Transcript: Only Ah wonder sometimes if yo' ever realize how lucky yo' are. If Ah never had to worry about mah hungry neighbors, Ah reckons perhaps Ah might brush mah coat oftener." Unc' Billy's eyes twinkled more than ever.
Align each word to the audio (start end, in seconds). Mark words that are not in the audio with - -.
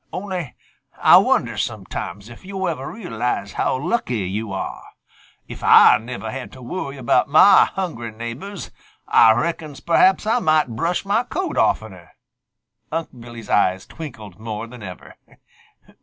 Only 0.11 0.55
Ah 0.97 1.19
wonder 1.19 1.59
sometimes 1.59 2.27
if 2.27 2.43
yo' 2.43 2.65
ever 2.65 2.91
realize 2.91 3.53
how 3.53 3.77
lucky 3.77 4.21
yo' 4.27 4.51
are. 4.51 4.81
If 5.47 5.63
Ah 5.63 5.99
never 6.01 6.31
had 6.31 6.51
to 6.53 6.61
worry 6.63 6.97
about 6.97 7.29
mah 7.29 7.65
hungry 7.67 8.09
neighbors, 8.11 8.71
Ah 9.07 9.29
reckons 9.33 9.79
perhaps 9.79 10.25
Ah 10.25 10.39
might 10.39 10.69
brush 10.69 11.05
mah 11.05 11.25
coat 11.25 11.55
oftener." 11.55 12.13
Unc' 12.91 13.09
Billy's 13.19 13.47
eyes 13.51 13.85
twinkled 13.85 14.39
more 14.39 14.65
than 14.65 14.81
ever. 14.81 15.17